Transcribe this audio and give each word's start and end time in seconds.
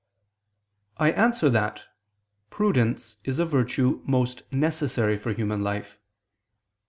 I 0.97 1.11
answer 1.11 1.47
that, 1.51 1.83
Prudence 2.49 3.17
is 3.23 3.37
a 3.37 3.45
virtue 3.45 4.01
most 4.03 4.41
necessary 4.51 5.19
for 5.19 5.31
human 5.31 5.61
life. 5.61 5.99